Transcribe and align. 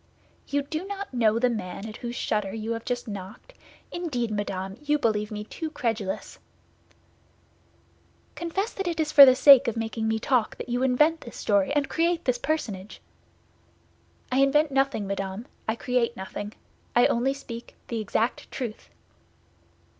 "You 0.47 0.63
do 0.63 0.83
not 0.87 1.13
know 1.13 1.37
the 1.37 1.47
man 1.47 1.87
at 1.87 1.97
whose 1.97 2.15
shutter 2.15 2.55
you 2.55 2.71
have 2.71 2.85
just 2.85 3.07
knocked? 3.07 3.53
Indeed, 3.91 4.31
madame, 4.31 4.77
you 4.81 4.97
believe 4.97 5.29
me 5.29 5.43
too 5.43 5.69
credulous!" 5.69 6.39
"Confess 8.33 8.73
that 8.73 8.87
it 8.87 8.99
is 8.99 9.11
for 9.11 9.27
the 9.27 9.35
sake 9.35 9.67
of 9.67 9.77
making 9.77 10.07
me 10.07 10.17
talk 10.17 10.57
that 10.57 10.69
you 10.69 10.81
invent 10.81 11.21
this 11.21 11.37
story 11.37 11.71
and 11.73 11.87
create 11.87 12.25
this 12.25 12.39
personage." 12.39 12.99
"I 14.31 14.39
invent 14.39 14.71
nothing, 14.71 15.05
madame; 15.05 15.45
I 15.67 15.75
create 15.75 16.17
nothing. 16.17 16.53
I 16.95 17.05
only 17.05 17.35
speak 17.35 17.75
that 17.85 17.95
exact 17.95 18.49
truth." 18.49 18.89